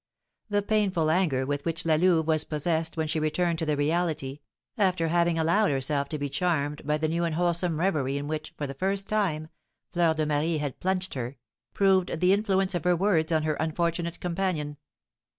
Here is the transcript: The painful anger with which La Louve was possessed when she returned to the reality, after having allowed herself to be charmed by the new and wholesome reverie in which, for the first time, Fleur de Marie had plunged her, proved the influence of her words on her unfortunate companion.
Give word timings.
The 0.49 0.63
painful 0.63 1.11
anger 1.11 1.45
with 1.45 1.63
which 1.63 1.85
La 1.85 1.93
Louve 1.93 2.25
was 2.25 2.43
possessed 2.43 2.97
when 2.97 3.07
she 3.07 3.19
returned 3.19 3.59
to 3.59 3.67
the 3.67 3.77
reality, 3.77 4.39
after 4.75 5.09
having 5.09 5.37
allowed 5.37 5.69
herself 5.69 6.09
to 6.09 6.17
be 6.17 6.27
charmed 6.27 6.81
by 6.87 6.97
the 6.97 7.07
new 7.07 7.23
and 7.23 7.35
wholesome 7.35 7.79
reverie 7.79 8.17
in 8.17 8.27
which, 8.27 8.51
for 8.57 8.65
the 8.65 8.73
first 8.73 9.07
time, 9.07 9.49
Fleur 9.91 10.15
de 10.15 10.25
Marie 10.25 10.57
had 10.57 10.79
plunged 10.79 11.13
her, 11.13 11.37
proved 11.75 12.19
the 12.19 12.33
influence 12.33 12.73
of 12.73 12.83
her 12.83 12.95
words 12.95 13.31
on 13.31 13.43
her 13.43 13.53
unfortunate 13.59 14.19
companion. 14.19 14.77